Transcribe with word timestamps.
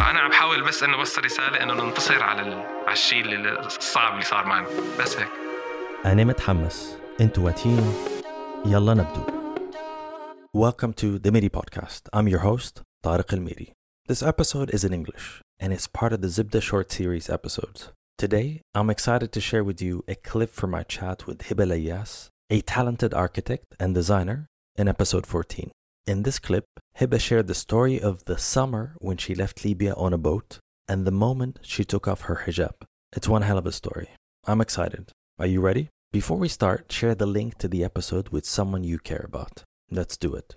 الموضوع 0.00 0.10
هذا 0.10 0.10
أنا 0.10 0.20
عم 0.20 0.30
بحاول 0.30 0.64
بس 0.64 0.82
انه 0.82 0.98
اوصل 0.98 1.24
رساله 1.24 1.62
انه 1.62 1.74
ننتصر 1.74 2.22
على. 2.22 2.40
على 2.86 2.92
الشيء 2.92 3.24
الصعب 3.66 4.12
اللي 4.12 4.24
صار 4.24 4.46
معنا 4.46 4.68
بس 5.00 5.16
هيك 5.16 5.28
أنا 6.04 6.24
متحمس 6.24 6.98
أنتوا 7.20 7.44
واتين 7.44 7.94
يلا 8.66 8.94
نبدو 8.94 9.40
Welcome 10.56 10.92
to 10.94 11.18
the 11.24 11.30
MIDI 11.30 11.48
podcast. 11.48 12.02
I'm 12.12 12.26
your 12.26 12.42
host, 12.48 12.82
Tariq 13.04 13.32
Al 13.32 13.40
Miri. 13.40 13.72
This 14.08 14.22
episode 14.22 14.70
is 14.76 14.82
in 14.84 14.92
English 14.92 15.26
and 15.60 15.72
it's 15.72 15.86
part 16.00 16.12
of 16.14 16.20
the 16.22 16.30
Zibda 16.36 16.60
short 16.60 16.90
series 16.90 17.30
episodes. 17.30 17.80
Today, 18.18 18.48
I'm 18.74 18.90
excited 18.90 19.30
to 19.32 19.40
share 19.48 19.64
with 19.70 19.80
you 19.86 19.94
a 20.08 20.14
clip 20.14 20.50
from 20.60 20.70
my 20.76 20.82
chat 20.94 21.26
with 21.26 21.38
Hiba 21.46 21.66
Layas, 21.72 22.12
a 22.56 22.58
talented 22.62 23.12
architect 23.14 23.68
and 23.78 23.94
designer, 23.94 24.38
in 24.80 24.88
episode 24.88 25.26
14. 25.26 25.70
In 26.10 26.24
this 26.24 26.40
clip, 26.40 26.64
Hiba 26.98 27.20
shared 27.20 27.46
the 27.46 27.54
story 27.54 28.00
of 28.00 28.24
the 28.24 28.36
summer 28.36 28.96
when 28.98 29.16
she 29.16 29.32
left 29.32 29.64
Libya 29.64 29.94
on 29.94 30.12
a 30.12 30.18
boat 30.18 30.58
and 30.88 31.06
the 31.06 31.12
moment 31.12 31.60
she 31.62 31.84
took 31.84 32.08
off 32.08 32.22
her 32.22 32.42
hijab. 32.46 32.74
It's 33.12 33.28
one 33.28 33.42
hell 33.42 33.58
of 33.58 33.64
a 33.64 33.70
story. 33.70 34.08
I'm 34.44 34.60
excited. 34.60 35.12
Are 35.38 35.46
you 35.46 35.60
ready? 35.60 35.88
Before 36.10 36.36
we 36.36 36.48
start, 36.48 36.90
share 36.90 37.14
the 37.14 37.26
link 37.26 37.58
to 37.58 37.68
the 37.68 37.84
episode 37.84 38.30
with 38.30 38.44
someone 38.44 38.82
you 38.82 38.98
care 38.98 39.24
about. 39.24 39.62
Let's 39.88 40.16
do 40.16 40.34
it. 40.34 40.56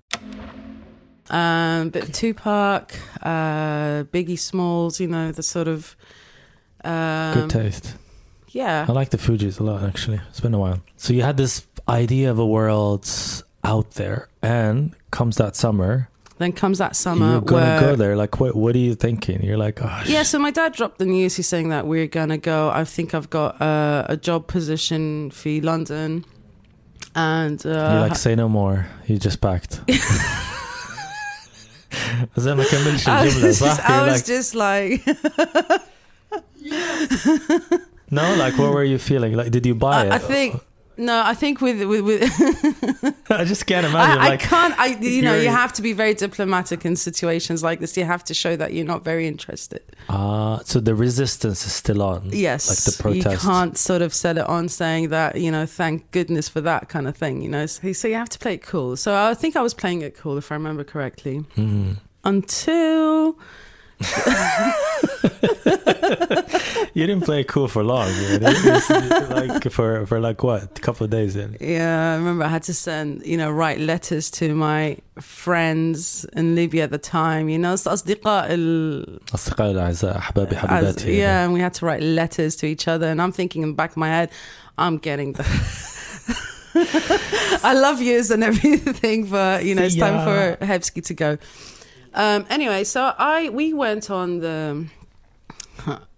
Um, 1.29 1.89
bit 1.89 2.05
of 2.05 2.13
Tupac, 2.13 2.95
uh, 3.21 4.05
Biggie 4.05 4.39
Smalls, 4.39 4.99
you 4.99 5.07
know, 5.07 5.31
the 5.31 5.43
sort 5.43 5.67
of. 5.67 5.95
Um, 6.83 7.41
Good 7.41 7.51
taste. 7.51 7.95
Yeah. 8.49 8.88
I 8.89 8.91
like 8.91 9.11
the 9.11 9.17
Fugees 9.17 9.59
a 9.59 9.63
lot, 9.63 9.83
actually. 9.83 10.19
It's 10.29 10.39
been 10.39 10.55
a 10.55 10.59
while. 10.59 10.81
So 10.97 11.13
you 11.13 11.21
had 11.21 11.38
this 11.38 11.67
idea 11.88 12.31
of 12.31 12.39
a 12.39 12.47
world 12.47 13.05
out 13.64 13.92
there, 13.92 14.28
and 14.42 14.94
comes 15.10 15.36
that 15.36 15.54
summer, 15.56 16.08
Then 16.38 16.52
comes 16.52 16.78
that 16.78 16.94
summer 16.96 17.28
you're 17.32 17.41
gonna 17.41 17.66
where. 17.66 17.80
go 17.80 17.96
there. 17.96 18.14
Like, 18.16 18.38
what? 18.41 18.54
What 18.62 18.72
are 18.77 18.84
you 18.88 18.94
thinking? 18.94 19.38
You're 19.42 19.56
like, 19.66 19.77
oh, 19.82 20.00
sh- 20.04 20.10
Yeah, 20.10 20.22
so 20.22 20.38
my 20.38 20.52
dad 20.58 20.72
dropped 20.78 20.98
the 20.98 21.06
news. 21.06 21.32
He's 21.36 21.48
saying 21.48 21.68
that 21.74 21.82
we're 21.86 22.06
gonna 22.18 22.38
go. 22.38 22.58
I 22.70 22.84
think 22.84 23.08
I've 23.16 23.30
got 23.30 23.60
uh, 23.60 24.04
a 24.08 24.16
job 24.16 24.46
position 24.46 25.30
for 25.38 25.50
London, 25.70 26.24
and 27.14 27.58
uh, 27.66 27.68
You're 27.92 28.00
like, 28.08 28.16
say 28.16 28.34
no 28.36 28.48
more. 28.48 28.86
You 29.08 29.18
just 29.18 29.41
packed. 29.41 29.80
زي 32.36 32.54
ما 32.54 32.64
كملش 32.64 33.08
I 33.08 33.10
الجملة 33.10 33.48
was, 33.48 33.58
صح؟ 33.58 33.66
just, 33.66 33.80
I 33.80 33.96
You're 33.96 34.06
was 34.06 34.14
like, 34.14 34.27
just 34.27 34.54
like, 34.54 35.00
no, 38.10 38.34
like, 38.36 38.56
what 38.58 38.72
were 38.72 38.84
you 38.84 38.98
feeling? 38.98 39.34
Like, 39.34 39.50
did 39.50 39.66
you 39.66 39.74
buy 39.74 40.06
it? 40.06 40.12
I, 40.12 40.16
I 40.16 40.18
think 40.18 40.60
no, 40.97 41.22
I 41.25 41.33
think 41.33 41.61
with 41.61 41.81
with, 41.83 42.02
with 42.02 43.16
I 43.31 43.44
just 43.45 43.66
can't 43.66 43.86
imagine. 43.86 44.19
I, 44.19 44.25
I 44.25 44.30
like, 44.30 44.39
can't. 44.41 44.80
I 44.80 44.88
you 45.00 45.22
know 45.22 45.35
you 45.35 45.50
have 45.50 45.73
to 45.73 45.81
be 45.81 45.94
very 45.94 46.13
diplomatic 46.13 46.85
in 46.85 46.95
situations 46.95 47.63
like 47.63 47.80
this. 47.80 47.97
You 47.97 48.05
have 48.05 48.23
to 48.25 48.33
show 48.33 48.55
that 48.55 48.73
you're 48.73 48.85
not 48.85 49.03
very 49.03 49.27
interested. 49.27 49.81
Ah, 50.09 50.59
so 50.63 50.80
the 50.80 50.95
resistance 50.95 51.66
is 51.66 51.73
still 51.73 52.02
on. 52.02 52.30
Yes, 52.31 52.69
like 52.69 52.95
the 52.95 53.03
protest. 53.03 53.44
You 53.44 53.50
can't 53.50 53.77
sort 53.77 54.02
of 54.02 54.13
set 54.13 54.38
it 54.38 54.47
on 54.47 54.69
saying 54.69 55.09
that 55.09 55.39
you 55.39 55.52
know, 55.52 55.66
thank 55.66 56.11
goodness 56.11 56.50
for 56.50 56.61
that 56.61 56.89
kind 56.89 57.07
of 57.07 57.16
thing. 57.17 57.41
You 57.41 57.50
know, 57.50 57.66
so, 57.66 57.91
so 57.94 58.07
you 58.07 58.16
have 58.16 58.29
to 58.29 58.40
play 58.40 58.56
it 58.56 58.63
cool. 58.63 58.96
So 58.97 59.16
I 59.16 59.34
think 59.34 59.56
I 59.56 59.62
was 59.62 59.73
playing 59.73 60.01
it 60.01 60.16
cool, 60.17 60.38
if 60.38 60.51
I 60.51 60.56
remember 60.56 60.84
correctly, 60.84 61.44
Mhm. 61.57 61.97
until 62.23 63.38
You 66.94 67.06
didn't 67.06 67.25
play 67.25 67.41
it 67.41 67.48
cool 67.48 67.69
for 67.69 67.82
long. 67.84 68.09
You 68.09 68.38
know? 68.41 68.50
It 68.50 68.64
was 68.64 69.31
like 69.31 69.70
for 69.70 70.06
for 70.06 70.19
like 70.20 70.42
what, 70.42 70.62
a 70.78 70.81
couple 70.81 71.04
of 71.04 71.10
days 71.10 71.36
in. 71.36 71.56
yeah, 71.60 72.12
I 72.12 72.16
remember 72.16 72.44
I 72.44 72.48
had 72.48 72.64
to 72.64 72.75
send 72.75 73.25
you 73.25 73.36
know 73.36 73.50
write 73.50 73.78
letters 73.78 74.31
to 74.32 74.54
my 74.54 74.97
friends 75.20 76.25
in 76.34 76.54
Libya 76.54 76.84
at 76.84 76.91
the 76.91 76.98
time. 76.98 77.48
You 77.48 77.59
know, 77.59 77.75
أصدقاء 77.75 78.47
ال- 78.50 79.20
أصدقائي 79.32 79.70
الأعزاء 79.70 80.16
أحبابي 80.19 80.56
as, 80.56 80.59
حبيباتي 80.59 81.19
yeah, 81.19 81.44
and 81.44 81.53
we 81.53 81.60
had 81.60 81.75
to 81.75 81.86
write 81.86 82.03
letters 82.03 82.56
to 82.56 82.66
each 82.66 82.88
other. 82.88 83.09
And 83.09 83.20
I'm 83.22 83.32
thinking 83.32 83.62
in 83.62 83.69
the 83.70 83.75
back 83.75 83.91
of 83.91 83.97
my 83.97 84.09
head, 84.09 84.31
I'm 84.76 84.98
getting 84.98 85.32
the. 85.34 85.44
I 87.64 87.75
love 87.75 88.00
yous 88.00 88.31
and 88.31 88.44
everything, 88.44 89.26
but 89.31 89.64
you 89.64 89.75
know, 89.75 89.82
it's 89.82 89.97
time 89.97 90.25
for 90.25 90.64
Hebsky 90.64 91.03
to 91.06 91.14
go. 91.14 91.38
Um, 92.14 92.47
anyway, 92.50 92.84
so 92.84 93.12
I 93.19 93.48
we 93.50 93.72
went 93.72 94.10
on 94.10 94.38
the. 94.41 94.86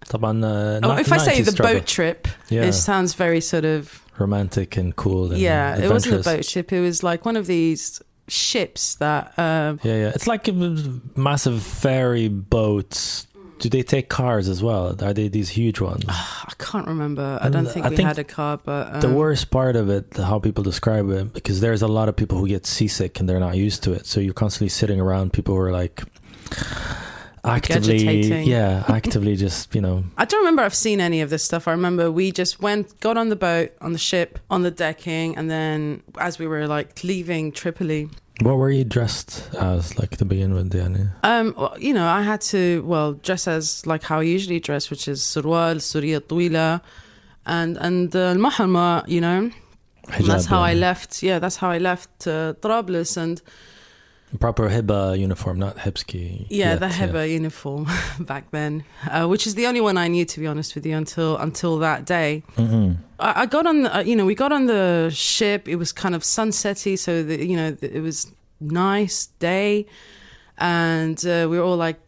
طبعا 0.09 0.41
uh, 0.43 0.79
Oh, 0.83 0.95
ni- 0.95 1.01
if 1.01 1.11
I 1.11 1.17
say 1.17 1.39
90s 1.41 1.45
the 1.45 1.51
struggle. 1.51 1.73
boat 1.79 1.85
trip, 1.87 2.27
Yeah. 2.49 2.63
it 2.63 2.73
sounds 2.73 3.13
very 3.13 3.41
sort 3.41 3.65
of 3.65 4.01
romantic 4.17 4.77
and 4.77 4.95
cool. 4.95 5.31
And 5.31 5.39
yeah. 5.39 5.77
It 5.77 5.89
wasn't 5.89 6.15
a 6.15 6.19
adventurous. 6.19 6.25
boat 6.47 6.51
trip. 6.51 6.73
It 6.73 6.81
was 6.81 7.03
like 7.03 7.25
one 7.25 7.37
of 7.37 7.45
these 7.47 8.01
ships 8.27 8.95
that. 8.95 9.23
Um, 9.37 9.79
Yeah, 9.83 9.95
yeah. 10.03 10.11
It's 10.15 10.27
like 10.27 10.47
a 10.47 10.53
massive 11.15 11.61
ferry 11.63 12.27
boats. 12.27 13.27
Do 13.59 13.69
they 13.69 13.83
take 13.83 14.09
cars 14.09 14.49
as 14.49 14.59
well? 14.63 14.83
Are 15.07 15.13
they 15.13 15.27
these 15.27 15.49
huge 15.49 15.79
ones? 15.91 16.03
I 16.09 16.53
can't 16.57 16.87
remember. 16.87 17.37
I 17.39 17.45
And 17.45 17.53
don't 17.53 17.67
think 17.73 17.85
I 17.85 17.89
we 17.89 17.95
think 17.95 18.07
had 18.07 18.17
a 18.17 18.23
car, 18.23 18.57
but 18.71 18.83
um, 18.95 19.01
the 19.01 19.13
worst 19.23 19.51
part 19.51 19.75
of 19.75 19.87
it, 19.97 20.05
how 20.17 20.39
people 20.39 20.63
describe 20.63 21.07
it, 21.11 21.31
because 21.33 21.57
there's 21.61 21.83
a 21.83 21.87
lot 21.99 22.09
of 22.09 22.15
people 22.15 22.37
who 22.39 22.47
get 22.47 22.65
seasick 22.65 23.19
and 23.19 23.29
they're 23.29 23.39
not 23.49 23.55
used 23.67 23.83
to 23.83 23.93
it. 23.93 24.03
So 24.07 24.19
you're 24.19 24.33
constantly 24.45 24.69
sitting 24.69 24.99
around 24.99 25.25
people 25.37 25.53
who 25.55 25.61
are 25.61 25.71
like 25.83 26.01
actively, 27.46 28.42
yeah, 28.42 28.84
actively 28.88 29.36
just 29.36 29.74
you 29.74 29.80
know. 29.80 30.04
I 30.18 30.24
don't 30.24 30.40
remember 30.40 30.62
I've 30.62 30.74
seen 30.74 31.00
any 31.00 31.20
of 31.20 31.30
this 31.30 31.44
stuff. 31.44 31.68
I 31.68 31.72
remember 31.72 32.10
we 32.10 32.32
just 32.32 32.60
went, 32.60 32.98
got 33.00 33.16
on 33.16 33.28
the 33.28 33.36
boat, 33.36 33.72
on 33.80 33.92
the 33.92 33.98
ship, 33.98 34.38
on 34.50 34.62
the 34.62 34.70
decking, 34.70 35.36
and 35.36 35.50
then 35.50 36.02
as 36.18 36.38
we 36.38 36.46
were 36.46 36.66
like 36.66 37.02
leaving 37.04 37.52
Tripoli, 37.52 38.10
what 38.40 38.56
were 38.56 38.70
you 38.70 38.84
dressed 38.84 39.48
as, 39.54 39.98
like 39.98 40.18
to 40.18 40.24
begin 40.26 40.52
with, 40.52 40.68
Diana? 40.70 41.16
Um, 41.22 41.54
well, 41.56 41.74
you 41.78 41.94
know, 41.94 42.06
I 42.06 42.20
had 42.20 42.42
to 42.52 42.82
well 42.82 43.14
dress 43.14 43.48
as 43.48 43.86
like 43.86 44.02
how 44.02 44.18
I 44.18 44.22
usually 44.24 44.60
dress, 44.60 44.90
which 44.90 45.08
is 45.08 45.22
surwal, 45.22 45.76
suriya 45.76 46.20
twila, 46.20 46.82
and 47.46 47.78
and 47.78 48.14
uh, 48.14 48.34
mahrama. 48.34 49.08
you 49.08 49.20
know. 49.20 49.50
Hijab, 50.08 50.26
that's 50.26 50.46
how 50.46 50.60
yeah. 50.60 50.70
I 50.70 50.74
left. 50.74 51.22
Yeah, 51.22 51.38
that's 51.38 51.56
how 51.56 51.70
I 51.70 51.78
left 51.78 52.26
uh, 52.26 52.54
Trablus, 52.60 53.16
and 53.16 53.40
Proper 54.40 54.68
Hiba 54.68 55.18
uniform, 55.18 55.58
not 55.58 55.76
Hipski. 55.78 56.46
yeah, 56.50 56.70
yet, 56.70 56.80
the 56.80 56.86
Hiba 56.88 57.30
uniform 57.30 57.86
back 58.20 58.50
then, 58.50 58.84
uh, 59.10 59.26
which 59.26 59.46
is 59.46 59.54
the 59.54 59.66
only 59.66 59.80
one 59.80 59.96
I 59.96 60.08
knew 60.08 60.24
to 60.24 60.40
be 60.40 60.46
honest 60.46 60.74
with 60.74 60.84
you 60.84 60.96
until 60.96 61.36
until 61.38 61.78
that 61.78 62.04
day. 62.04 62.42
Mhm. 62.56 62.96
I, 63.20 63.42
I 63.42 63.46
got 63.46 63.66
on, 63.66 63.82
the, 63.84 63.96
uh, 63.96 64.00
you 64.00 64.14
know, 64.16 64.26
we 64.26 64.34
got 64.34 64.52
on 64.52 64.66
the 64.66 65.10
ship. 65.14 65.68
It 65.68 65.76
was 65.76 65.92
kind 65.92 66.14
of 66.14 66.22
sunsetty, 66.22 66.98
so 66.98 67.22
the, 67.22 67.46
you 67.46 67.56
know, 67.56 67.76
it 67.80 68.02
was 68.02 68.30
nice 68.60 69.26
day, 69.38 69.86
and 70.58 71.24
uh, 71.24 71.46
we 71.48 71.56
were 71.58 71.64
all 71.64 71.76
like 71.76 71.98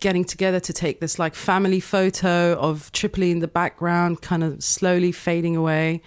getting 0.00 0.24
together 0.24 0.60
to 0.60 0.72
take 0.72 1.00
this 1.00 1.18
like 1.18 1.34
family 1.34 1.80
photo 1.80 2.54
of 2.54 2.90
Tripoli 2.92 3.30
in 3.30 3.38
the 3.40 3.48
background, 3.48 4.22
kind 4.22 4.42
of 4.42 4.62
slowly 4.64 5.12
fading 5.12 5.56
away, 5.56 6.02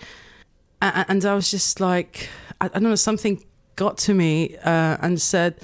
and, 0.81 1.05
and 1.09 1.25
I 1.25 1.35
was 1.35 1.49
just 1.51 1.79
like, 1.79 2.27
I, 2.59 2.65
I 2.65 2.69
don't 2.69 2.83
know, 2.83 2.95
something 2.95 3.43
got 3.77 3.97
to 3.99 4.13
me 4.13 4.57
uh, 4.57 4.97
and 5.01 5.21
said. 5.21 5.55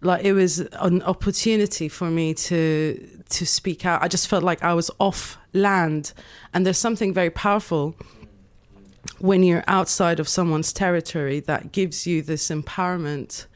Like 0.00 0.22
it 0.22 0.34
was 0.34 0.58
an 0.58 1.00
opportunity 1.00 1.88
for 1.88 2.10
me 2.10 2.34
to 2.34 3.22
to 3.30 3.46
speak 3.46 3.86
out. 3.86 4.02
I 4.02 4.08
just 4.08 4.28
felt 4.28 4.44
like 4.44 4.62
I 4.62 4.74
was 4.74 4.90
off 5.00 5.38
land, 5.54 6.12
and 6.52 6.66
there's 6.66 6.76
something 6.76 7.14
very 7.14 7.30
powerful 7.30 7.96
when 9.18 9.42
you're 9.42 9.64
outside 9.66 10.20
of 10.20 10.28
someone's 10.28 10.72
territory 10.72 11.40
that 11.40 11.72
gives 11.72 12.06
you 12.06 12.22
this 12.22 12.48
empowerment. 12.50 13.46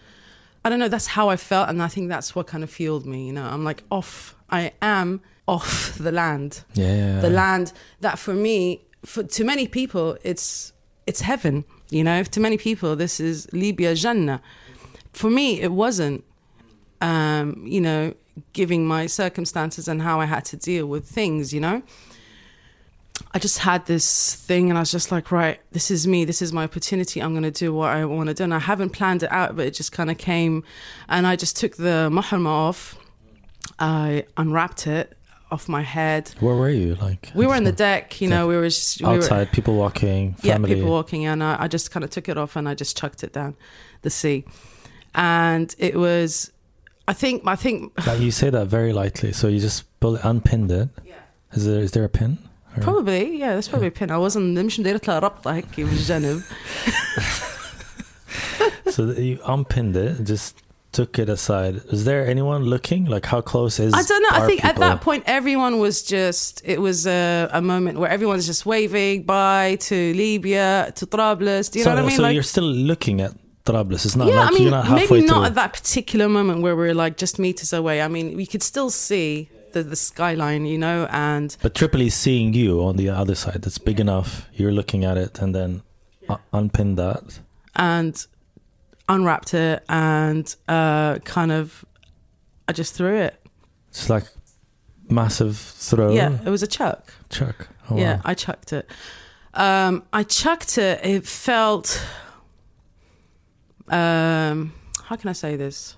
I 0.64 0.70
don't 0.70 0.78
know, 0.78 0.88
that's 0.88 1.08
how 1.08 1.28
I 1.28 1.36
felt 1.36 1.68
and 1.68 1.82
I 1.82 1.88
think 1.88 2.08
that's 2.08 2.34
what 2.34 2.46
kind 2.46 2.64
of 2.64 2.70
fueled 2.70 3.06
me, 3.06 3.26
you 3.26 3.32
know. 3.32 3.44
I'm 3.44 3.64
like 3.64 3.82
off 3.90 4.34
I 4.50 4.72
am 4.82 5.20
off 5.46 5.96
the 5.98 6.12
land. 6.12 6.64
Yeah, 6.74 6.94
yeah, 6.94 7.20
The 7.20 7.30
land 7.30 7.72
that 8.00 8.18
for 8.18 8.34
me 8.34 8.82
for 9.04 9.22
to 9.22 9.44
many 9.44 9.68
people 9.68 10.16
it's 10.22 10.72
it's 11.06 11.20
heaven, 11.22 11.64
you 11.90 12.04
know. 12.04 12.22
To 12.22 12.40
many 12.40 12.58
people 12.58 12.96
this 12.96 13.20
is 13.20 13.48
Libya 13.52 13.94
Jannah. 13.94 14.40
For 15.12 15.30
me 15.30 15.60
it 15.60 15.72
wasn't 15.72 16.24
um, 17.00 17.64
you 17.66 17.80
know, 17.80 18.14
giving 18.52 18.86
my 18.86 19.06
circumstances 19.06 19.88
and 19.88 20.02
how 20.02 20.20
I 20.20 20.26
had 20.26 20.44
to 20.46 20.56
deal 20.56 20.86
with 20.86 21.06
things, 21.06 21.52
you 21.52 21.60
know. 21.60 21.82
I 23.34 23.38
just 23.38 23.58
had 23.58 23.86
this 23.86 24.34
thing 24.34 24.68
and 24.70 24.78
I 24.78 24.82
was 24.82 24.92
just 24.92 25.10
like, 25.10 25.32
right, 25.32 25.60
this 25.72 25.90
is 25.90 26.06
me, 26.06 26.24
this 26.24 26.40
is 26.40 26.52
my 26.52 26.64
opportunity. 26.64 27.20
I'm 27.20 27.32
going 27.32 27.42
to 27.42 27.50
do 27.50 27.74
what 27.74 27.90
I 27.90 28.04
want 28.04 28.28
to 28.28 28.34
do. 28.34 28.44
And 28.44 28.54
I 28.54 28.60
haven't 28.60 28.90
planned 28.90 29.22
it 29.22 29.32
out, 29.32 29.56
but 29.56 29.66
it 29.66 29.74
just 29.74 29.92
kind 29.92 30.10
of 30.10 30.18
came. 30.18 30.62
And 31.08 31.26
I 31.26 31.36
just 31.36 31.56
took 31.56 31.76
the 31.76 32.08
mahrama 32.12 32.46
off, 32.46 32.96
I 33.78 34.24
unwrapped 34.36 34.86
it, 34.86 35.17
off 35.51 35.69
my 35.69 35.81
head. 35.83 36.31
Where 36.39 36.55
were 36.55 36.69
you? 36.69 36.95
Like 36.95 37.31
We 37.35 37.45
were 37.47 37.53
on 37.55 37.63
the 37.63 37.71
deck, 37.71 38.19
you 38.21 38.27
know. 38.27 38.47
We 38.47 38.55
were 38.55 38.63
just 38.69 39.01
we 39.01 39.07
were- 39.07 39.13
outside, 39.15 39.51
people 39.51 39.75
walking, 39.75 40.35
yeah, 40.41 40.53
family. 40.53 40.75
people 40.75 40.89
walking, 40.89 41.25
and 41.25 41.43
I, 41.43 41.57
I 41.63 41.67
just 41.67 41.91
kind 41.91 42.03
of 42.03 42.09
took 42.09 42.27
it 42.29 42.37
off 42.37 42.55
and 42.55 42.67
I 42.67 42.73
just 42.73 42.97
chucked 42.97 43.23
it 43.23 43.33
down 43.33 43.55
the 44.01 44.09
sea, 44.09 44.45
and 45.15 45.73
it 45.77 45.95
was, 45.95 46.51
I 47.07 47.13
think, 47.13 47.43
I 47.45 47.55
think 47.55 47.93
Like, 48.07 48.19
you 48.19 48.31
say 48.31 48.49
that 48.49 48.67
very 48.67 48.93
lightly, 48.93 49.31
so 49.31 49.47
you 49.47 49.59
just 49.59 49.83
pull 49.99 50.15
it, 50.15 50.21
unpinned 50.23 50.71
it. 50.71 50.89
Is 51.53 51.65
there 51.67 51.81
is 51.81 51.91
there 51.91 52.03
a 52.03 52.09
pin? 52.09 52.39
Or- 52.75 52.81
probably 52.81 53.37
yeah, 53.37 53.53
that's 53.53 53.67
probably 53.67 53.89
a 53.89 53.91
pin. 53.91 54.09
I 54.09 54.17
wasn't 54.17 54.57
مش 54.57 54.79
مدير 54.79 54.95
يطلع 54.95 55.19
ربطة 55.19 55.53
هيك 55.55 55.65
بالجنب. 55.77 56.41
so 58.89 59.05
that 59.05 59.19
you 59.19 59.39
unpinned 59.45 59.95
it, 59.95 60.23
just 60.23 60.57
took 60.92 61.18
it 61.18 61.28
aside. 61.28 61.76
Is 61.92 62.04
there 62.04 62.26
anyone 62.26 62.64
looking? 62.64 63.04
Like 63.06 63.26
how 63.26 63.40
close 63.40 63.78
is? 63.78 63.92
I 63.94 64.02
don't 64.02 64.22
know. 64.22 64.28
I 64.32 64.46
think 64.46 64.64
at 64.64 64.76
that 64.76 65.00
point 65.00 65.24
everyone 65.26 65.78
was 65.78 66.02
just. 66.02 66.62
It 66.64 66.80
was 66.80 67.06
a, 67.06 67.48
a 67.52 67.60
moment 67.62 67.98
where 67.98 68.10
everyone's 68.10 68.46
just 68.46 68.64
waving 68.66 69.24
bye 69.24 69.76
to 69.80 70.14
Libya 70.14 70.92
to 70.96 71.06
Trablus. 71.06 71.70
Do 71.70 71.78
you 71.78 71.84
so, 71.84 71.90
know 71.90 71.96
what 71.96 72.04
I 72.04 72.06
mean? 72.08 72.16
So 72.16 72.22
Like- 72.22 72.34
you're 72.34 72.42
still 72.42 72.64
looking 72.64 73.20
at 73.20 73.32
Trablus. 73.64 74.06
It's 74.06 74.16
not 74.16 74.28
yeah, 74.28 74.40
like 74.40 74.48
I 74.48 74.50
mean, 74.52 74.62
you're 74.62 74.70
not 74.70 74.86
halfway 74.86 75.18
maybe 75.18 75.26
not 75.26 75.34
through. 75.36 75.44
at 75.46 75.54
that 75.56 75.72
particular 75.74 76.28
moment 76.28 76.62
where 76.62 76.74
we're 76.74 76.94
like 76.94 77.16
just 77.18 77.38
meters 77.38 77.72
away. 77.72 78.00
I 78.00 78.08
mean, 78.08 78.34
we 78.36 78.46
could 78.46 78.62
still 78.62 78.88
see 78.90 79.50
the, 79.72 79.82
the 79.82 79.96
skyline, 79.96 80.64
you 80.64 80.78
know, 80.78 81.06
and 81.10 81.54
But 81.60 81.74
Tripoli's 81.74 82.14
seeing 82.14 82.54
you 82.54 82.82
on 82.82 82.96
the 82.96 83.10
other 83.10 83.34
side. 83.34 83.60
That's 83.62 83.76
big 83.76 84.00
enough. 84.00 84.46
You're 84.54 84.72
looking 84.72 85.04
at 85.04 85.18
it 85.18 85.38
and 85.38 85.54
then 85.54 85.82
u- 86.30 86.38
unpin 86.54 86.94
that. 86.94 87.40
and 87.76 88.26
unwrapped 89.08 89.54
it 89.54 89.84
and 89.88 90.54
uh, 90.68 91.18
kind 91.20 91.52
of, 91.52 91.84
I 92.66 92.72
just 92.72 92.94
threw 92.94 93.16
it. 93.16 93.40
It's 93.88 94.10
like 94.10 94.24
massive 95.08 95.56
throw. 95.56 96.12
Yeah, 96.12 96.38
it 96.44 96.50
was 96.50 96.62
a 96.62 96.66
chuck. 96.66 97.12
Chuck. 97.30 97.68
Oh, 97.90 97.96
yeah, 97.96 98.16
wow. 98.16 98.22
I 98.26 98.34
chucked 98.34 98.72
it. 98.72 98.90
Um, 99.54 100.04
I 100.12 100.22
chucked 100.22 100.78
it. 100.78 101.04
It 101.04 101.26
felt. 101.26 102.04
Um, 103.88 104.74
how 105.04 105.16
can 105.16 105.30
I 105.30 105.32
say 105.32 105.56
this? 105.56 105.96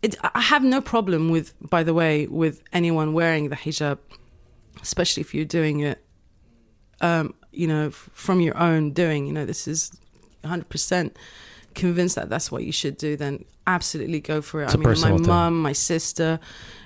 It, 0.00 0.16
I 0.22 0.40
have 0.40 0.64
no 0.64 0.80
problem 0.80 1.28
with, 1.30 1.54
by 1.60 1.82
the 1.82 1.94
way, 1.94 2.26
with 2.26 2.62
anyone 2.72 3.12
wearing 3.12 3.50
the 3.50 3.56
hijab, 3.56 3.98
especially 4.82 5.20
if 5.20 5.34
you're 5.34 5.44
doing 5.44 5.80
it, 5.80 6.02
um, 7.00 7.34
you 7.52 7.68
know, 7.68 7.88
f- 7.88 8.08
from 8.12 8.40
your 8.40 8.56
own 8.56 8.92
doing. 8.92 9.26
You 9.26 9.32
know, 9.32 9.44
this 9.44 9.68
is 9.68 9.92
100% 10.42 11.12
convinced 11.74 12.14
that 12.16 12.28
that's 12.28 12.50
what 12.50 12.64
you 12.64 12.72
should 12.72 12.96
do. 12.96 13.16
Then 13.16 13.44
absolutely 13.66 14.20
go 14.20 14.42
for 14.42 14.62
it. 14.62 14.64
It's 14.64 14.74
I 14.74 15.10
mean, 15.10 15.20
my 15.20 15.26
mum, 15.26 15.60
my 15.60 15.72
sister, 15.72 16.40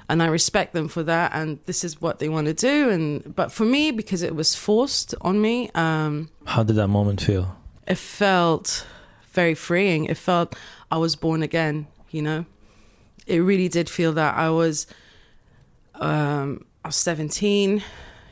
and 0.09 0.23
I 0.23 0.27
respect 0.27 0.73
them 0.73 0.89
for 0.89 1.03
that. 1.03 1.33
And 1.35 1.59
this 1.67 1.85
is 1.85 2.01
what 2.01 2.19
they 2.19 2.29
want 2.29 2.47
to 2.47 2.55
do. 2.55 2.91
And 2.91 3.35
but 3.35 3.51
for 3.53 3.65
me, 3.65 3.91
because 3.91 4.23
it 4.23 4.35
was 4.35 4.55
forced 4.55 5.15
on 5.21 5.41
me, 5.41 5.71
um, 5.75 6.29
How 6.45 6.63
did 6.63 6.77
that 6.77 6.89
moment 6.89 7.21
feel? 7.21 7.57
it 7.87 7.99
felt 7.99 8.85
very 9.33 9.55
freeing. 9.55 10.07
It 10.07 10.17
felt 10.17 10.57
I 10.91 10.99
was 10.99 11.15
born 11.15 11.43
again, 11.43 11.87
you 12.11 12.23
know? 12.23 12.45
It 13.27 13.39
really 13.39 13.69
did 13.69 13.89
feel 13.91 14.13
that 14.15 14.35
I 14.37 14.51
was 14.51 14.87
um 15.95 16.65
I 16.85 16.89
was 16.89 16.97
17, 16.97 17.83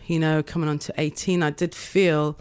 you 0.06 0.18
know, 0.18 0.42
coming 0.42 0.68
on 0.68 0.78
to 0.80 0.94
18. 0.96 1.42
I 1.42 1.50
did 1.50 1.74
feel 1.74 2.38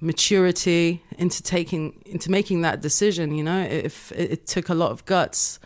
maturity 0.00 1.02
into 1.18 1.42
taking 1.42 2.02
into 2.06 2.30
making 2.30 2.62
that 2.62 2.80
decision, 2.80 3.34
you 3.34 3.44
know? 3.44 3.60
if 3.62 4.12
it, 4.12 4.30
it 4.32 4.46
took 4.46 4.68
a 4.68 4.74
lot 4.74 4.90
of 4.90 5.04
guts. 5.04 5.58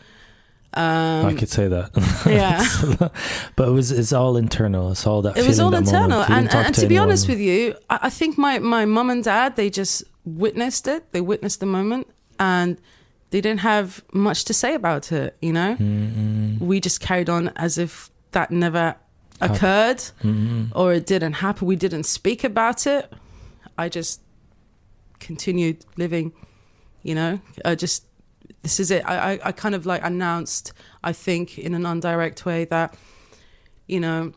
Um, 0.77 1.27
I 1.27 1.35
could 1.35 1.49
say 1.49 1.69
that. 1.69 1.91
yeah. 2.27 3.09
but 3.57 3.69
it 3.69 3.71
was 3.71 3.93
it's 3.93 4.13
all 4.13 4.37
internal. 4.37 4.91
It's 4.91 5.07
all 5.07 5.23
that. 5.23 5.37
it 5.37 5.47
was 5.47 5.61
all 5.61 5.73
internal. 5.75 6.21
You 6.21 6.35
and, 6.35 6.53
and 6.53 6.75
to 6.75 6.87
be 6.89 6.99
honest 6.99 7.29
with 7.29 7.39
you 7.39 7.77
I, 7.89 8.01
I 8.03 8.11
think 8.11 8.37
my, 8.37 8.59
my 8.59 8.85
mum 8.85 9.09
and 9.11 9.23
dad 9.23 9.55
they 9.55 9.71
just 9.71 10.03
witnessed 10.25 10.89
it 10.89 11.13
they 11.13 11.21
witnessed 11.21 11.61
the 11.61 11.67
moment 11.67 12.09
and 12.41 12.81
they 13.31 13.41
didn't 13.41 13.61
have 13.61 14.03
much 14.13 14.45
to 14.47 14.55
say 14.55 14.75
about 14.75 15.13
it 15.13 15.37
you 15.41 15.53
know 15.53 15.77
Mm-mm. 15.79 16.59
we 16.59 16.81
just 16.81 17.01
carried 17.01 17.29
on 17.29 17.49
as 17.57 17.79
if 17.79 18.11
that 18.33 18.51
never 18.51 18.97
occurred 19.41 19.99
Mm-mm. 20.23 20.73
or 20.75 20.93
it 20.95 21.07
didn't 21.07 21.35
happen 21.35 21.69
we 21.69 21.77
didn't 21.77 22.05
speak 22.05 22.43
about 22.43 22.87
it 22.87 23.13
i 23.77 23.89
just 23.89 24.23
continued 25.25 25.79
living 25.97 26.33
you 27.03 27.15
know 27.15 27.41
i 27.65 27.75
just 27.75 28.05
this 28.63 28.79
is 28.79 28.91
it 28.91 29.03
I, 29.07 29.15
I 29.33 29.41
i 29.49 29.53
kind 29.53 29.75
of 29.75 29.87
like 29.87 30.03
announced 30.05 30.73
i 31.03 31.13
think 31.13 31.59
in 31.59 31.75
an 31.75 31.85
indirect 31.87 32.45
way 32.47 32.65
that 32.67 32.95
you 33.87 34.01
know 34.01 34.33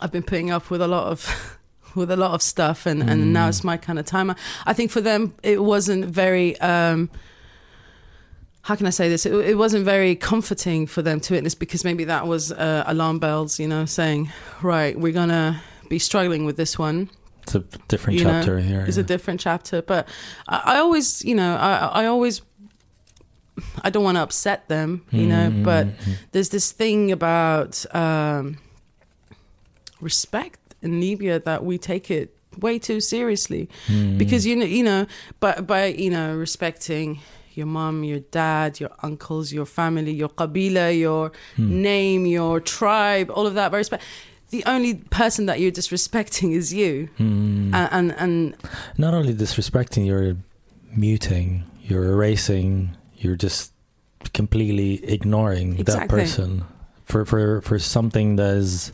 i've 0.00 0.12
been 0.12 0.22
putting 0.22 0.50
up 0.50 0.70
with 0.70 0.80
a 0.82 0.88
lot 0.88 1.06
of 1.12 1.20
with 1.94 2.10
a 2.10 2.16
lot 2.16 2.32
of 2.32 2.42
stuff 2.42 2.86
and 2.86 3.02
and 3.10 3.32
now 3.32 3.46
Mm. 3.46 3.48
it's 3.50 3.64
my 3.64 3.76
kind 3.76 3.98
of 3.98 4.06
time 4.06 4.34
i 4.66 4.72
think 4.72 4.90
for 4.90 5.02
them 5.02 5.34
it 5.42 5.62
wasn't 5.62 6.04
very 6.06 6.58
um 6.60 7.10
how 8.62 8.76
can 8.76 8.86
I 8.86 8.90
say 8.90 9.08
this? 9.08 9.24
It, 9.24 9.32
it 9.32 9.56
wasn't 9.56 9.86
very 9.86 10.14
comforting 10.14 10.86
for 10.86 11.00
them 11.02 11.18
to 11.20 11.34
witness 11.34 11.54
because 11.54 11.82
maybe 11.82 12.04
that 12.04 12.26
was 12.26 12.52
uh, 12.52 12.84
alarm 12.86 13.18
bells, 13.18 13.58
you 13.58 13.66
know, 13.66 13.86
saying, 13.86 14.30
right, 14.62 14.94
we're 15.00 15.14
gonna 15.14 15.62
be 15.88 15.98
struggling 15.98 16.44
with 16.44 16.56
this 16.58 16.78
one. 16.78 17.08
It's 17.42 17.54
a 17.54 17.60
different 17.88 18.18
you 18.18 18.24
know, 18.24 18.32
chapter 18.32 18.58
here. 18.60 18.84
It's 18.86 18.96
a 18.96 19.02
different 19.02 19.40
chapter, 19.40 19.82
but 19.82 20.08
I, 20.48 20.62
I 20.74 20.76
always, 20.78 21.24
you 21.24 21.34
know, 21.34 21.56
I, 21.56 22.02
I 22.02 22.06
always, 22.06 22.42
I 23.82 23.90
don't 23.90 24.04
want 24.04 24.16
to 24.16 24.22
upset 24.22 24.68
them, 24.68 25.04
you 25.10 25.26
know, 25.26 25.50
Mm, 25.50 25.64
but 25.64 25.86
mm, 25.86 25.96
mm. 25.96 26.14
there's 26.32 26.48
this 26.50 26.72
thing 26.72 27.10
about 27.12 27.84
um, 27.94 28.58
respect 30.00 30.58
in 30.82 31.00
Libya 31.00 31.38
that 31.40 31.64
we 31.64 31.78
take 31.78 32.10
it 32.10 32.34
way 32.58 32.78
too 32.78 33.00
seriously 33.00 33.68
Mm. 33.86 34.18
because 34.18 34.46
you 34.46 34.56
know, 34.56 34.64
you 34.64 34.82
know, 34.82 35.06
but 35.40 35.66
by 35.66 35.86
you 35.86 36.10
know 36.10 36.34
respecting 36.34 37.20
your 37.54 37.66
mom, 37.66 38.04
your 38.04 38.20
dad, 38.20 38.80
your 38.80 38.90
uncles, 39.02 39.52
your 39.52 39.66
family, 39.66 40.12
your 40.12 40.28
qabila, 40.28 40.96
your 40.98 41.32
Hmm. 41.56 41.82
name, 41.82 42.24
your 42.26 42.60
tribe, 42.60 43.30
all 43.34 43.46
of 43.46 43.54
that. 43.54 43.70
By 43.72 43.78
respect, 43.78 44.02
the 44.50 44.62
only 44.66 44.94
person 44.94 45.46
that 45.46 45.60
you're 45.60 45.72
disrespecting 45.72 46.52
is 46.54 46.72
you, 46.72 47.08
Mm. 47.18 47.72
and, 47.74 47.88
and 47.92 48.12
and 48.18 48.54
Not 48.98 49.14
only 49.14 49.34
disrespecting, 49.34 50.06
you're 50.06 50.36
muting, 50.94 51.64
you're 51.82 52.04
erasing, 52.12 52.96
you're 53.16 53.36
just 53.36 53.72
completely 54.34 55.02
ignoring 55.04 55.76
that 55.84 56.08
person 56.08 56.64
for 57.04 57.24
for 57.24 57.60
for 57.62 57.78
something 57.78 58.36
that 58.36 58.56
is 58.56 58.92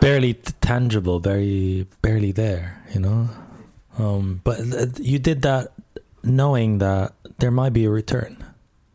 barely 0.00 0.34
t- 0.34 0.52
tangible, 0.60 1.18
very 1.20 1.86
barely 2.02 2.32
there. 2.32 2.82
You 2.94 3.00
know, 3.00 3.28
um, 3.98 4.40
but 4.44 4.58
th- 4.58 4.98
you 5.00 5.18
did 5.18 5.42
that 5.42 5.72
knowing 6.22 6.78
that 6.78 7.12
there 7.38 7.50
might 7.50 7.72
be 7.72 7.84
a 7.84 7.90
return. 7.90 8.36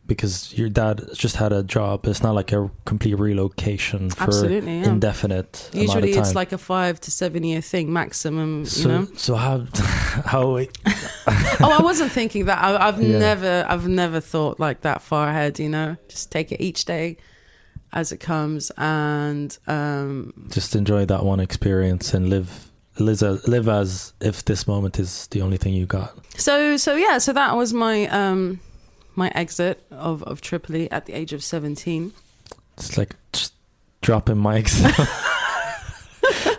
Because 0.09 0.51
your 0.57 0.67
dad 0.69 0.95
just 1.13 1.35
had 1.37 1.53
a 1.53 1.63
job, 1.63 2.05
it's 2.07 2.21
not 2.21 2.33
like 2.35 2.51
a 2.51 2.69
complete 2.85 3.13
relocation 3.17 4.09
for 4.09 4.23
Absolutely, 4.23 4.79
yeah. 4.79 4.89
indefinite. 4.89 5.69
usually 5.73 6.11
it's 6.11 6.35
like 6.35 6.51
a 6.51 6.57
five 6.57 6.99
to 7.01 7.11
seven 7.11 7.43
year 7.43 7.61
thing 7.61 7.93
maximum. 7.93 8.65
so. 8.65 8.81
you 8.81 8.87
know. 8.95 9.07
So 9.15 9.35
how 9.35 9.65
how 10.25 10.41
oh, 10.57 11.77
I 11.79 11.81
wasn't 11.81 12.11
thinking 12.11 12.45
that. 12.45 12.57
I, 12.61 12.87
I've 12.87 13.01
Yeah. 13.01 13.19
never, 13.19 13.65
I've 13.69 13.87
never 13.87 14.19
thought 14.19 14.59
like 14.59 14.81
that 14.81 15.01
far 15.01 15.29
ahead. 15.29 15.59
You 15.59 15.69
know, 15.69 15.95
just 16.09 16.31
take 16.31 16.51
it 16.51 16.59
each 16.59 16.85
day 16.85 17.17
as 17.93 18.11
it 18.11 18.17
comes, 18.19 18.71
and 18.77 19.57
um, 19.67 20.33
just 20.49 20.75
enjoy 20.75 21.05
that 21.05 21.23
one 21.23 21.39
experience 21.39 22.13
and 22.13 22.29
live 22.29 22.71
live 22.99 23.23
as, 23.23 23.47
live 23.47 23.67
as 23.69 24.13
if 24.21 24.43
this 24.45 24.67
moment 24.67 24.99
is 24.99 25.27
the 25.27 25.41
only 25.41 25.57
thing 25.57 25.73
you 25.73 25.85
got. 25.85 26.13
so, 26.35 26.75
so 26.77 26.95
yeah, 26.95 27.17
so 27.17 27.31
that 27.33 27.55
was 27.55 27.73
my 27.73 28.07
um, 28.07 28.59
my 29.18 29.30
exit 29.34 29.84
of 29.90 30.22
of 30.24 30.40
Tripoli 30.40 30.90
at 30.90 31.06
the 31.06 31.12
age 31.12 31.32
of 31.32 31.42
seventeen. 31.42 32.12
It's 32.76 32.96
like 32.98 33.14
just 33.32 33.52
dropping 34.02 34.36
mics 34.36 34.74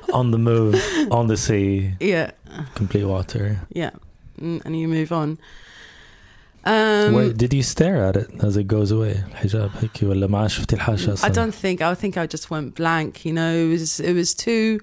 on 0.14 0.32
the 0.32 0.38
move, 0.38 0.76
on 1.12 1.28
the 1.28 1.38
sea, 1.38 1.94
Yeah, 2.00 2.32
complete 2.76 3.04
water. 3.06 3.60
yeah, 3.74 3.92
Mm, 4.42 4.62
and 4.66 4.80
you 4.80 4.88
move 4.88 5.12
on. 5.12 5.38
Um, 6.68 7.14
Wait, 7.14 7.38
did 7.38 7.54
you 7.54 7.62
stare 7.62 8.04
at 8.06 8.16
it 8.16 8.30
as 8.44 8.58
it 8.58 8.66
goes 8.68 8.92
away? 8.92 9.24
الحجاب 9.32 9.72
هيك 9.82 10.00
ولا 10.04 10.28
ما 10.28 10.48
شفتي 10.48 10.76
الحاشة 10.76 11.10
I 11.10 11.14
أصلاً؟ 11.14 11.34
don't 11.34 11.54
think. 11.54 11.82
I 11.82 11.94
think 11.94 12.18
I 12.18 12.26
just 12.26 12.50
went 12.50 12.74
blank. 12.76 13.24
You 13.26 13.34
know, 13.34 13.54
it 13.66 13.70
was 13.70 14.00
it 14.00 14.14
was 14.14 14.34
too. 14.34 14.80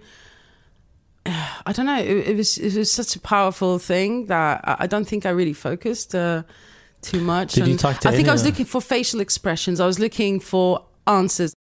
I 1.27 1.73
don't 1.73 1.87
know. 1.87 1.99
It, 1.99 2.29
it 2.31 2.37
was 2.37 2.59
it 2.59 2.77
was 2.77 2.93
such 2.93 3.17
a 3.17 3.21
powerful 3.21 3.79
thing 3.79 4.27
that 4.27 4.61
I, 4.65 4.77
I 4.85 4.87
don't 4.87 5.07
think 5.09 5.25
I 5.27 5.31
really 5.31 5.55
focused 5.55 6.15
uh, 6.15 6.43
too 7.12 7.22
much. 7.34 7.50
Did 7.56 7.68
you 7.68 7.76
And 7.76 7.80
talk 7.86 7.96
to 8.02 8.10
I 8.10 8.12
think 8.18 8.28
I 8.28 8.36
was 8.40 8.46
looking 8.50 8.68
for 8.74 8.82
facial 8.94 9.20
expressions. 9.28 9.78
I 9.80 9.88
was 9.92 10.00
looking 10.06 10.40
for 10.52 10.68
answers. 11.20 11.52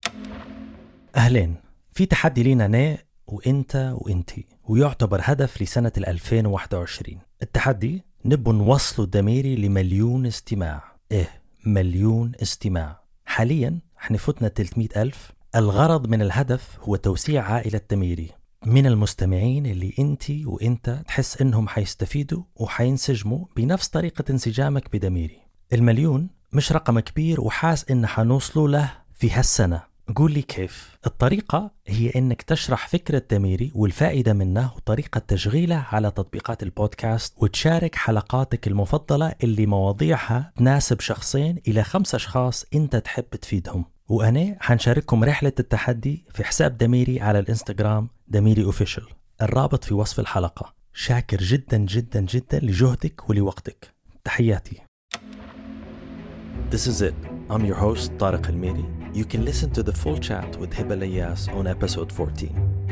أهلين 1.15 1.55
في 1.91 2.05
تحدي 2.05 2.43
لينا 2.43 2.65
أنا 2.65 2.97
وإنت 3.27 3.93
وإنتي 3.97 4.45
ويعتبر 4.63 5.19
هدف 5.23 5.61
لسنة 5.61 5.91
ال 5.97 6.05
2021 6.07 7.19
التحدي 7.41 8.03
نبو 8.25 8.51
نوصلوا 8.51 9.05
الدميري 9.05 9.55
لمليون 9.55 10.25
استماع 10.25 10.83
إيه 11.11 11.29
مليون 11.65 12.31
استماع 12.41 12.99
حاليا 13.25 13.79
إحنا 13.99 14.17
فتنا 14.17 14.47
300 14.47 14.87
ألف 14.97 15.31
الغرض 15.55 16.07
من 16.07 16.21
الهدف 16.21 16.77
هو 16.81 16.95
توسيع 16.95 17.43
عائلة 17.43 17.81
دميري 17.91 18.29
من 18.65 18.85
المستمعين 18.85 19.65
اللي 19.65 19.93
انت 19.99 20.23
وانت 20.45 21.03
تحس 21.07 21.41
انهم 21.41 21.67
حيستفيدوا 21.67 22.43
وحينسجموا 22.55 23.45
بنفس 23.55 23.87
طريقة 23.87 24.23
انسجامك 24.29 24.91
بدميري. 24.93 25.39
المليون 25.73 26.29
مش 26.53 26.71
رقم 26.71 26.99
كبير 26.99 27.41
وحاس 27.41 27.91
إن 27.91 28.07
حنوصلوا 28.07 28.67
له 28.67 28.91
في 29.13 29.31
هالسنة. 29.31 29.83
قول 30.15 30.31
لي 30.31 30.41
كيف. 30.41 30.97
الطريقة 31.05 31.71
هي 31.87 32.09
إنك 32.15 32.41
تشرح 32.41 32.87
فكرة 32.87 33.23
دميري 33.31 33.71
والفائدة 33.75 34.33
منه 34.33 34.71
وطريقة 34.75 35.19
تشغيله 35.19 35.85
على 35.91 36.11
تطبيقات 36.11 36.63
البودكاست 36.63 37.33
وتشارك 37.37 37.95
حلقاتك 37.95 38.67
المفضلة 38.67 39.35
اللي 39.43 39.65
مواضيعها 39.65 40.51
تناسب 40.57 40.99
شخصين 40.99 41.61
إلى 41.67 41.83
خمس 41.83 42.15
أشخاص 42.15 42.65
أنت 42.75 42.95
تحب 42.95 43.29
تفيدهم. 43.41 43.85
وأنا 44.09 44.57
حنشارككم 44.59 45.23
رحلة 45.23 45.53
التحدي 45.59 46.25
في 46.33 46.43
حساب 46.43 46.77
دميري 46.77 47.21
على 47.21 47.39
الإنستغرام 47.39 48.09
دميري 48.27 48.63
اوفيشال 48.63 49.03
الرابط 49.41 49.83
في 49.83 49.93
وصف 49.93 50.19
الحلقة 50.19 50.73
شاكر 50.93 51.37
جدا 51.37 51.77
جدا 51.77 52.21
جدا 52.21 52.59
لجهدك 52.59 53.29
ولوقتك 53.29 53.93
تحياتي 54.23 54.81
This 56.69 56.85
is 56.87 57.01
it. 57.01 57.15
I'm 57.49 57.63
your 57.63 57.79
host, 57.85 58.11
Tariq 58.17 58.45
Almiri. 58.51 58.85
You 59.19 59.25
can 59.31 59.45
listen 59.45 59.69
to 59.77 59.81
the 59.83 59.93
full 60.01 60.17
chat 60.17 60.49
with 60.59 60.71
Hiba 60.77 60.95
Layas 61.01 61.47
on 61.55 61.65
episode 61.65 62.11
14. 62.11 62.86